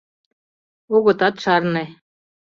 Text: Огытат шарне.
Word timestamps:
Огытат 0.95 1.35
шарне. 1.43 1.83